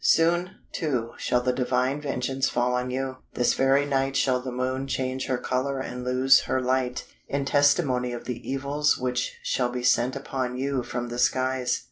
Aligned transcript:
Soon, 0.03 0.55
too, 0.71 1.11
shall 1.19 1.41
the 1.41 1.53
divine 1.53 2.01
vengeance 2.01 2.49
fall 2.49 2.73
on 2.73 2.89
you; 2.89 3.17
this 3.35 3.53
very 3.53 3.85
night 3.85 4.15
shall 4.15 4.41
the 4.41 4.51
Moon 4.51 4.87
change 4.87 5.27
her 5.27 5.37
colour 5.37 5.79
and 5.79 6.03
lose 6.03 6.39
her 6.45 6.59
light, 6.59 7.05
in 7.27 7.45
testimony 7.45 8.11
of 8.11 8.25
the 8.25 8.41
evils 8.51 8.97
which 8.97 9.35
shall 9.43 9.69
be 9.69 9.83
sent 9.83 10.15
upon 10.15 10.57
you 10.57 10.81
from 10.81 11.09
the 11.09 11.19
skies. 11.19 11.79